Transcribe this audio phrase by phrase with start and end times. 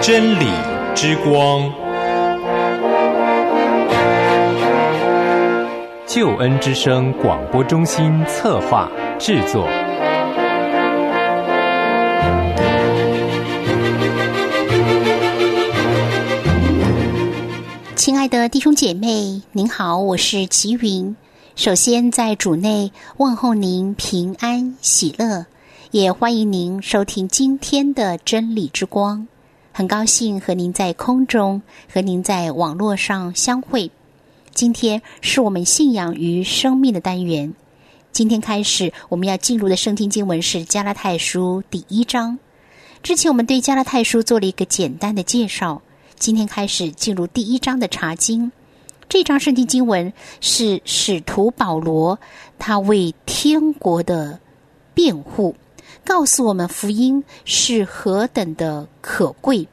[0.00, 0.46] 真理
[0.94, 1.68] 之光，
[6.06, 9.68] 救恩之声广播中心策划制作。
[18.06, 21.16] 亲爱的弟兄姐妹，您好，我是齐云。
[21.56, 25.44] 首先在主内问候您平安喜乐，
[25.90, 29.26] 也欢迎您收听今天的真理之光。
[29.72, 31.60] 很高兴和您在空中
[31.92, 33.90] 和您在网络上相会。
[34.54, 37.52] 今天是我们信仰与生命的单元。
[38.12, 42.38] 今天开始，我们要进入的圣经经文是加拉太书第一章。
[43.02, 45.82] 之前我们对加拉太书做了一个简单的介绍。
[46.18, 48.50] 今天开始进入第一章的查经。
[49.08, 52.18] 这章圣经经文是使徒保罗
[52.58, 54.40] 他为天国的
[54.94, 55.54] 辩护。
[56.04, 59.68] 告诉我们福音是何等的可贵。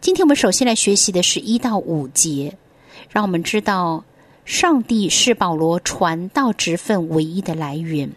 [0.00, 2.56] 今天我们首先来学习的是一到五节，
[3.08, 4.04] 让我们知道
[4.44, 8.10] 上帝是保罗传道职分唯一的来源。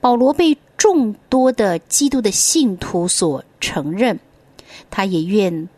[0.00, 4.18] 保罗被众多的基督的信徒所承认，
[4.90, 5.68] 他也愿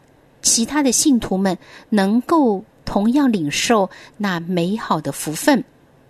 [0.46, 1.58] 其他的信徒们
[1.90, 5.64] 能够同样领受那美好的福分。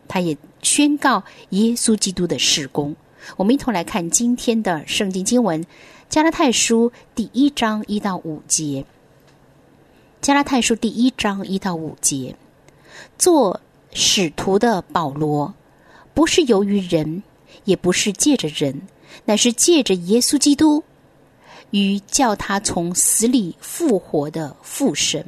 [0.06, 2.94] 他也宣告耶稣基督的事工。
[3.38, 5.64] 我们一同来看今天的圣经经文，
[6.10, 8.84] 《加拉太书》第一章一到五节。
[10.20, 12.36] 《加拉太书》第一章一到五节，
[13.18, 13.58] 做
[13.90, 15.54] 使徒的保罗，
[16.12, 17.22] 不是由于人，
[17.64, 18.82] 也不是借着人，
[19.24, 20.84] 乃是借着耶稣基督，
[21.76, 25.22] 与叫他从死里复活的父神，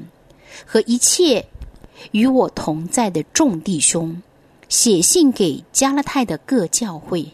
[0.64, 1.44] 和一切
[2.12, 4.22] 与我同在的众弟兄，
[4.66, 7.26] 写信给加拉太的各教会。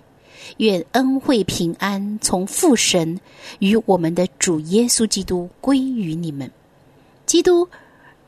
[0.57, 3.21] 愿恩惠平安从父神
[3.61, 6.51] 与我们的主耶稣基督归于你们。
[7.25, 7.69] 基督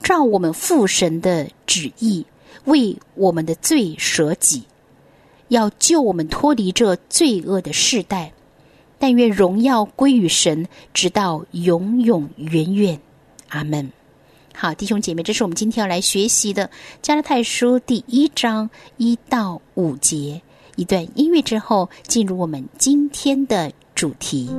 [0.01, 2.25] 照我们父神的旨意，
[2.67, 4.63] 为我们的罪舍己，
[5.49, 8.33] 要救我们脱离这罪恶的世代。
[9.07, 13.01] 但愿荣耀归于神，直到永永远远。
[13.51, 13.93] 阿门。
[14.53, 16.67] 好，弟兄姐妹，这是我们今天要来学习的
[17.03, 20.43] 《加拉太书》第一章一到五节。
[20.75, 24.51] 一段音乐之后，进入我们今天的主题。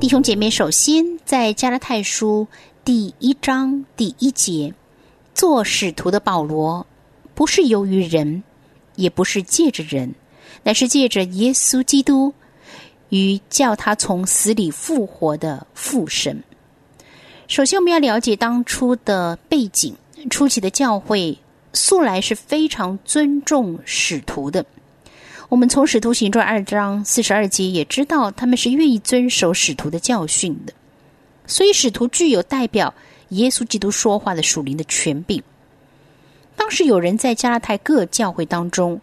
[0.00, 2.48] 弟兄姐妹，首先在加拉太书
[2.82, 4.72] 第一章第一节，
[5.34, 6.86] 做使徒的保罗，
[7.34, 8.42] 不是由于人，
[8.96, 10.14] 也不是借着人，
[10.62, 12.34] 乃是借着耶稣基督
[13.08, 16.42] 与叫他从死里复活的父神。
[17.48, 19.94] 首先，我们要了解当初的背景。
[20.30, 21.36] 初期的教会
[21.72, 24.64] 素来是非常尊重使徒的。
[25.48, 30.72] 我们从《使徒行传》二章四十二节也知道，他们是愿意遵守使徒的教训的。
[31.46, 32.94] 所以，使徒具有代表
[33.30, 35.42] 耶稣基督说话的属灵的权柄。
[36.62, 39.00] 当时有人在加拉太各教会当中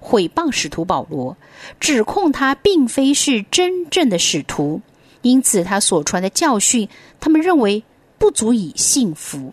[0.00, 1.36] 毁谤使徒保罗，
[1.78, 4.80] 指控他并非是真正的使徒，
[5.20, 6.88] 因此他所传的教训，
[7.20, 7.84] 他们认为。
[8.18, 9.52] 不足以信服。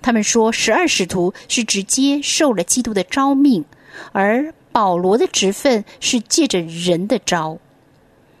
[0.00, 3.66] 他们说，十二使徒是直接受了基督的招命，
[4.12, 7.58] 而保罗的职分是借着人的招。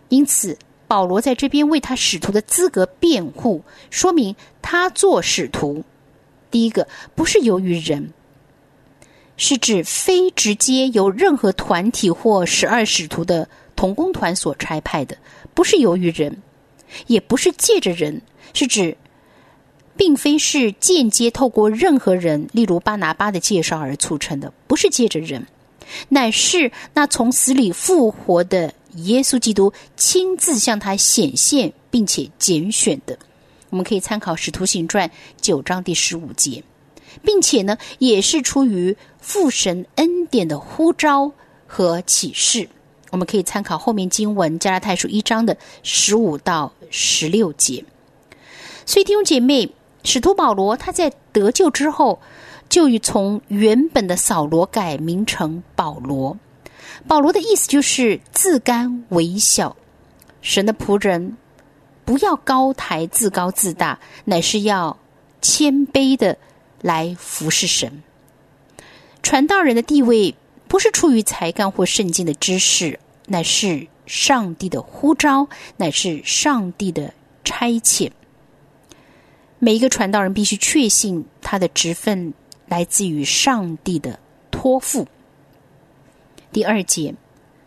[0.08, 0.56] 因此，
[0.88, 5.84] 保罗在这边为他使徒的资格辩护，说明他做使徒，
[6.50, 8.14] 第一个不是由于人，
[9.36, 15.16] 是指非直接由任何团体或十二使徒的同工团所差派的，
[15.54, 16.42] 不是由于人，
[17.06, 18.20] 也不是借着人，
[18.52, 18.96] 是指。
[19.98, 25.46] 并非是间接透过任何人，例如巴拿巴的介绍而促成的，不是借着人，
[26.10, 33.18] 乃是那从死里复活的耶稣基督亲自向他显现，并且拣选的。
[33.70, 35.08] 我们可以参考《使徒行传》
[35.40, 36.62] 九章第十五节，
[37.22, 41.32] 并且呢，也是出于父神恩典的呼召
[41.66, 42.68] 和启示。
[43.10, 47.84] 我们可以参考后面经文《加拉太书》一章的十五到十六节。
[48.84, 49.70] 所以弟兄姐妹。
[50.04, 52.20] 使徒保罗他在得救之后，
[52.68, 56.38] 就从原本的扫罗改名成保罗。
[57.08, 59.76] 保罗的意思就是自甘微小，
[60.42, 61.36] 神的仆人
[62.04, 64.96] 不要高抬自高自大，乃是要
[65.42, 66.38] 谦卑的
[66.86, 68.04] 来服侍神。
[69.20, 70.36] 传道人的地位
[70.68, 75.48] 不是出于才干或圣经的知识，乃是上帝的呼召，
[75.78, 77.12] 乃是上帝的
[77.42, 78.12] 差遣。
[79.58, 82.32] 每一个传道人必须确信他的职分
[82.68, 84.20] 来自于上帝的
[84.52, 85.08] 托付。
[86.52, 87.12] 第二节，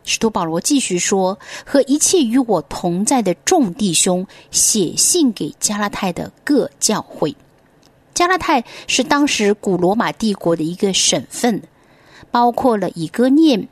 [0.06, 7.36] 使徒保罗继续说：“和一切与我同在的众弟兄写信给加拉太的各教会。
[8.20, 11.64] 加拉太是当时古罗马帝国的一个省份，
[12.32, 13.70] 包括了以哥念、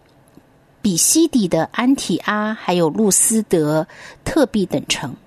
[0.82, 3.90] 比西底的安提阿，还有路斯德、
[4.24, 5.18] 特庇等城。”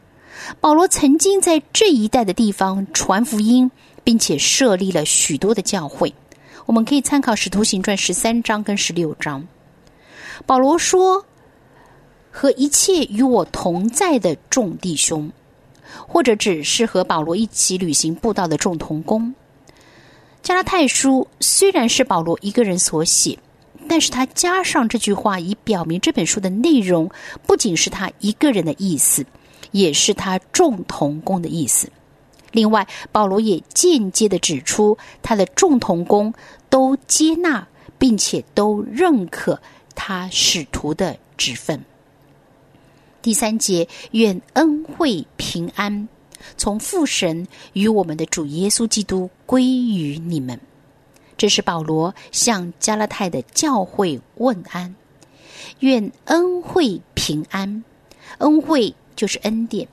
[0.59, 3.71] 保罗曾经在这一带的地方传福音，
[4.03, 6.15] 并且设立了许多的教会。
[6.65, 9.47] 我们可以参考《使徒行传》十三章跟十六章。
[10.47, 11.27] 保罗说
[12.33, 15.31] ：“和一切与我同在的众弟兄，
[16.07, 19.35] 或者只是和保罗一起旅行布道的众同工。”
[20.43, 23.39] 加拉太书虽然是保罗一个人所写，
[23.89, 27.11] 但是他加上这句话，以表明这本书的内容
[27.47, 29.25] 不仅是他一个人的意思。
[29.73, 31.89] 也是他众同工的意思。
[32.51, 36.35] 另外，保罗也间接的指出，他的众同工
[36.69, 39.61] 都接纳并且都认可
[39.95, 41.85] 他使徒的职分。
[43.23, 46.09] 第三节，愿恩惠平安
[46.57, 50.59] 从父神与我们的主耶稣基督归于你们。
[51.37, 54.95] 这是保罗向加拉太的教会问安。
[55.81, 57.85] 愿恩惠平安，
[58.39, 58.95] 恩惠。
[59.17, 59.87] 就是恩典，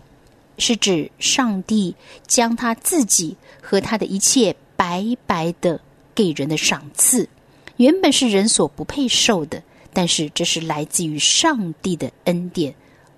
[0.57, 1.93] 是指上帝
[2.27, 5.81] 将他自己和他的一切白白的
[6.15, 7.27] 给人的赏赐，
[7.75, 12.73] 原本是人所不配受的，但是这是来自于上帝的恩典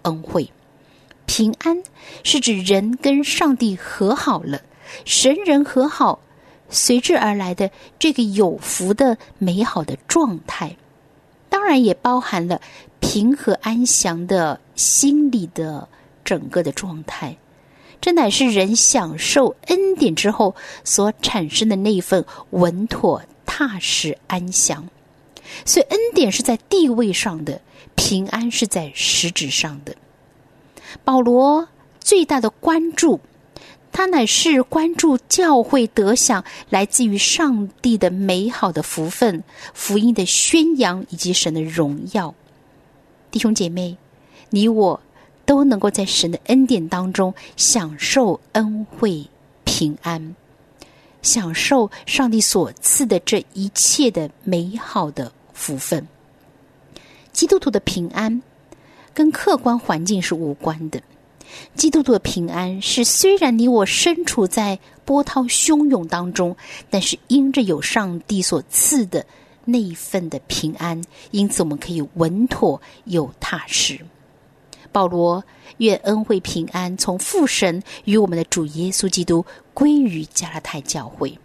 [0.10, 0.50] 恩惠。
[1.26, 1.84] 平安
[2.24, 4.62] 是指人跟上帝和好了，
[5.06, 6.20] 神人和好，
[6.70, 10.76] 随之而来的这个有福的美好的状态，
[11.50, 12.62] 当然也包含了
[13.00, 15.88] 平和安详的心理的。
[16.26, 17.36] 整个的状态，
[18.00, 20.54] 这乃是人享受恩典之后
[20.84, 24.88] 所产生的那一份稳妥、踏实、安详。
[25.66, 27.60] 所以，恩典是在地位上的，
[28.02, 29.94] 平安是在实质上的。
[31.04, 31.68] 保罗
[32.00, 33.20] 最大的关注，
[33.92, 39.44] 他乃是关注教会得享来自于上帝的美好的福分、
[39.74, 42.34] 福音的宣扬以及神的荣耀。
[43.30, 43.98] 弟兄姐妹，
[44.50, 45.00] 你我。
[45.46, 49.26] 都能够在神的恩典当中享受恩惠
[49.64, 50.36] 平安，
[51.24, 56.08] 享受上帝所赐的这一切的美好的福分。
[57.40, 58.42] 基督徒的平安
[59.14, 61.02] 跟客观环境是无关的，
[61.74, 66.58] 基督徒的平安是虽然你我身处在波涛汹涌当中，
[66.90, 69.26] 但是因着有上帝所赐的
[69.64, 71.02] 那一份的平安，
[71.32, 74.02] 因此我们可以稳妥又踏实。
[74.92, 75.42] 保罗
[75.78, 81.40] 愿恩惠平安从父神与我们的主耶稣基督归于加拉太教会。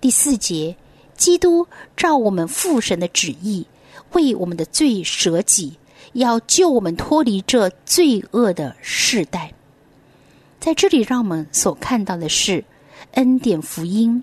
[0.00, 0.74] 第四节，
[1.16, 3.68] 基督照我们父神的旨意，
[4.12, 5.78] 为我们的罪舍己，
[6.12, 9.52] 要救我们脱离这罪恶的世代。
[10.58, 12.64] 在这里，让我们所看到的是
[13.12, 14.22] 恩典福音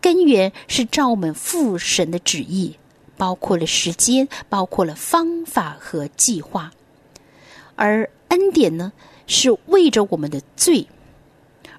[0.00, 2.76] 根源是照我们父神的旨意，
[3.16, 6.72] 包括了时间，包括了方法和计划。
[7.74, 8.92] 而恩典呢，
[9.26, 10.86] 是为着我们的罪，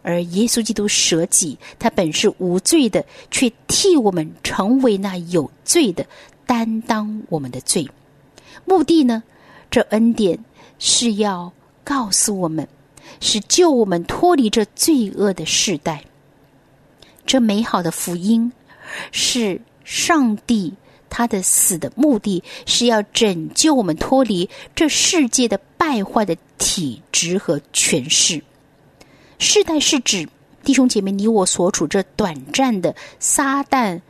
[0.02, 6.06] 而耶稣基督舍己，他本是无罪的，却替我们成为那有罪的，
[6.46, 7.90] 担当我们的罪。
[8.66, 9.24] 目的呢，
[9.70, 10.44] 这恩典
[10.80, 11.52] 是要
[11.84, 12.68] 告诉我们，
[13.20, 16.04] 是救我们脱离这罪恶的世代。
[17.26, 18.52] 这美好的福音
[19.12, 20.74] 是上帝。
[21.16, 28.44] 他的死的目的是要拯救我们脱离这世界的败坏的体质和权势。
[29.38, 30.28] 世代是指
[30.64, 34.02] 弟兄姐妹你我所处这短暂的撒旦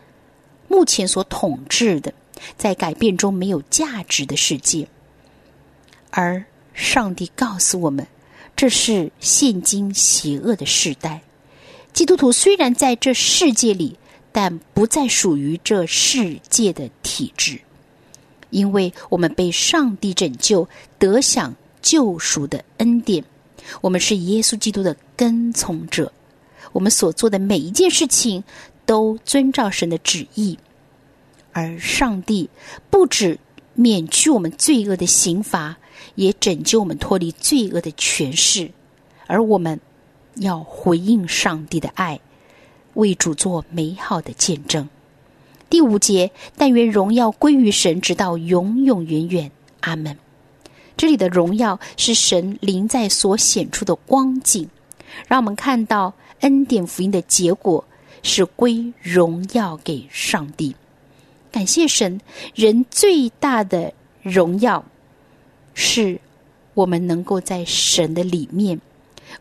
[0.69, 2.13] 目前所统治的，
[2.57, 4.87] 在改变中没有价值的世界。
[6.09, 8.05] 而上帝告诉我们，
[8.55, 11.21] 这是现今邪恶的时代。
[11.91, 13.97] 基督徒虽然在这世界里。
[14.35, 17.61] 但不再属于这世界的体制，
[18.49, 23.23] 因为我们被上帝拯救，得享救赎的恩典。
[23.79, 26.11] 我们是耶稣基督的跟从者，
[26.71, 28.43] 我们所做的每一件事情
[28.87, 30.57] 都遵照神的旨意。
[31.53, 32.49] 而上帝
[32.89, 33.39] 不止
[33.73, 35.77] 免去我们罪恶的刑罚，
[36.15, 38.69] 也拯救我们脱离罪恶的权势。
[39.27, 39.79] 而我们
[40.35, 42.19] 要回应上帝的爱。
[42.95, 44.87] 为主做美好的见证。
[45.67, 49.51] 第五节，但愿荣耀归于神，直到永永远远。
[49.79, 50.15] 阿门。
[50.95, 54.69] 这里的荣耀是神临在所显出的光景，
[55.27, 57.83] 让我们看到恩典福音的结果
[58.21, 60.75] 是归荣耀给上帝。
[61.53, 62.19] 感谢神，
[62.55, 63.93] 人最大的
[64.23, 64.83] 荣耀
[65.75, 66.19] 是
[66.73, 68.81] 我们能够在神的里面，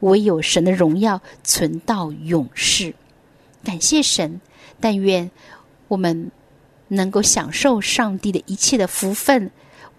[0.00, 2.94] 唯有神的荣耀存到永世。
[3.64, 4.38] 感谢神，
[4.78, 5.30] 但愿
[5.88, 6.30] 我们
[6.88, 9.50] 能够享受上帝的一切的福分。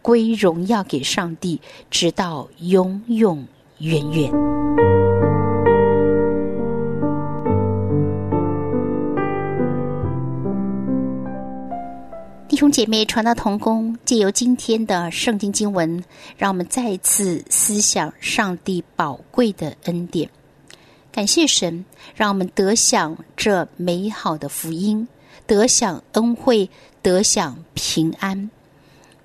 [0.04, 3.48] 归荣耀给上帝，直到永永
[3.80, 4.63] 远远。
[12.64, 16.02] 兄姐妹，传道同工，借由今天的圣经经文，
[16.38, 20.30] 让我们再次思想上帝宝贵的恩典。
[21.12, 21.84] 感谢神，
[22.16, 25.06] 让我们得享这美好的福音，
[25.46, 26.70] 得享恩惠，
[27.02, 28.50] 得享平安，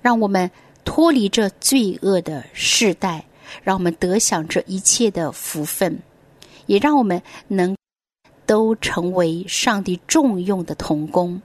[0.01, 0.51] 让我们。
[0.83, 3.23] 脱离这罪恶的世代，
[3.63, 5.99] 让我们得享这一切的福分，
[6.65, 7.75] 也让我们能
[8.45, 11.39] 都成为上帝重用的童工，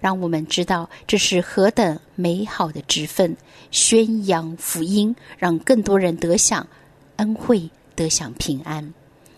[0.00, 3.36] 让我们知道这是何等美好的职分，
[3.70, 6.66] 宣扬福音，让更多人得享
[7.16, 8.94] 恩惠，得享平安。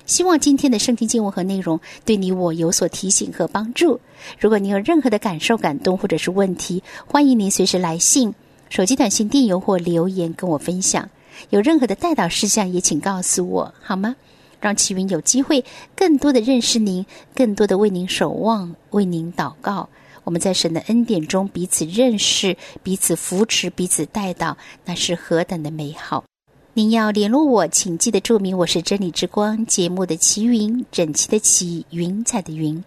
[0.07, 4.01] 希望今天的圣经经文和内容对你我有所提醒和帮助。
[4.39, 8.35] 如果你有任何的感受、感动或者是问题，欢迎您随时来信。
[8.69, 11.09] 手机短信、电邮或留言跟我分享，
[11.51, 14.17] 有任何的带导事项也请告诉我好吗？
[14.61, 15.65] 让齐云有机会
[15.97, 19.89] 更多的认识您，更多的为您守望，为您祷告。
[20.25, 26.25] 我们在神的恩典中彼此认识、彼此扶持、彼此带到，那是何等的美好！
[26.73, 32.83] 您要联络我，请记得注明我是真理之光节目的齐云，整齐的齐，云彩的云。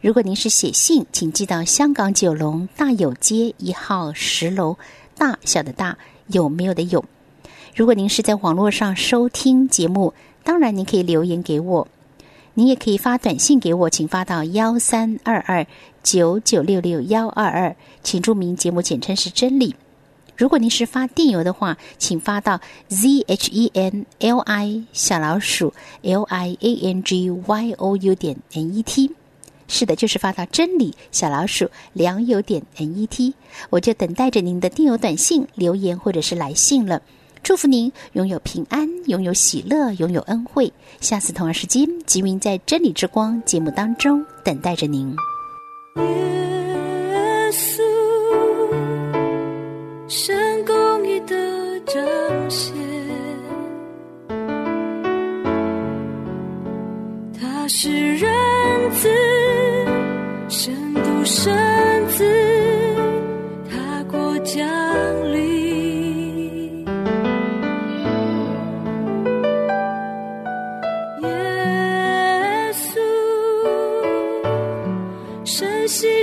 [0.00, 4.76] 如果您是写信，请寄到香港九龙大有街一号十楼。
[5.18, 5.96] 大小的大
[6.28, 7.04] 有没有的有？
[7.74, 10.12] 如果您是在网络上收听节目，
[10.42, 11.88] 当然您可以留言给我，
[12.58, 15.66] 您也可以发短信给我，请发到幺三二二
[16.02, 19.76] 九九六六幺二二，请注明节目简称是真理。
[20.38, 28.14] 如果您是发电邮的话，请发到 z h e n l i 小老鼠 l i a n g y o u
[28.14, 29.10] 点 n e t。
[29.68, 33.34] 是的，就是发到真理小老鼠良友点 n e t，
[33.68, 37.02] 我就等待着您的电邮、短信、留言或者是来信了。
[37.46, 40.72] 祝福您拥有平安，拥有喜乐，拥有恩惠。
[41.00, 45.14] 下次同样时间，吉云在真理之光节目当中等待着您。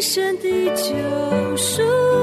[0.01, 2.23] 神牺牲的救赎。